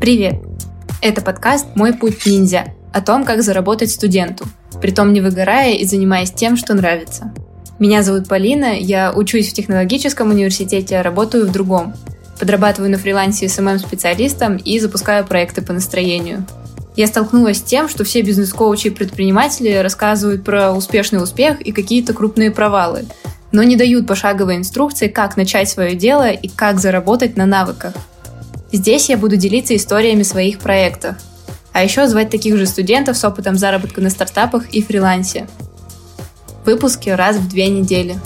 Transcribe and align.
Привет! 0.00 0.36
Это 1.02 1.22
подкаст 1.22 1.74
«Мой 1.74 1.92
путь 1.92 2.24
ниндзя» 2.24 2.66
о 2.92 3.00
том, 3.00 3.24
как 3.24 3.42
заработать 3.42 3.90
студенту, 3.90 4.44
притом 4.80 5.12
не 5.12 5.20
выгорая 5.20 5.72
и 5.72 5.84
занимаясь 5.84 6.30
тем, 6.30 6.56
что 6.56 6.74
нравится. 6.74 7.34
Меня 7.80 8.04
зовут 8.04 8.28
Полина, 8.28 8.78
я 8.78 9.12
учусь 9.12 9.50
в 9.50 9.54
технологическом 9.54 10.30
университете, 10.30 10.98
а 10.98 11.02
работаю 11.02 11.48
в 11.48 11.52
другом. 11.52 11.94
Подрабатываю 12.38 12.92
на 12.92 12.96
фрилансе 12.96 13.46
SMM-специалистом 13.46 14.56
и 14.56 14.78
запускаю 14.78 15.26
проекты 15.26 15.62
по 15.62 15.72
настроению. 15.72 16.46
Я 16.94 17.08
столкнулась 17.08 17.58
с 17.58 17.62
тем, 17.62 17.88
что 17.88 18.04
все 18.04 18.22
бизнес-коучи 18.22 18.86
и 18.86 18.90
предприниматели 18.90 19.74
рассказывают 19.74 20.44
про 20.44 20.72
успешный 20.72 21.20
успех 21.20 21.60
и 21.60 21.72
какие-то 21.72 22.14
крупные 22.14 22.52
провалы, 22.52 23.06
но 23.50 23.64
не 23.64 23.74
дают 23.74 24.06
пошаговой 24.06 24.58
инструкции, 24.58 25.08
как 25.08 25.36
начать 25.36 25.68
свое 25.68 25.96
дело 25.96 26.30
и 26.30 26.46
как 26.46 26.78
заработать 26.78 27.36
на 27.36 27.46
навыках. 27.46 27.94
Здесь 28.70 29.08
я 29.08 29.16
буду 29.16 29.36
делиться 29.36 29.74
историями 29.74 30.22
своих 30.22 30.58
проектов, 30.58 31.16
а 31.72 31.82
еще 31.82 32.06
звать 32.06 32.30
таких 32.30 32.56
же 32.56 32.66
студентов 32.66 33.16
с 33.16 33.24
опытом 33.24 33.56
заработка 33.56 34.00
на 34.00 34.10
стартапах 34.10 34.68
и 34.70 34.82
фрилансе. 34.82 35.48
Выпуски 36.66 37.08
раз 37.08 37.36
в 37.36 37.48
две 37.48 37.68
недели. 37.68 38.18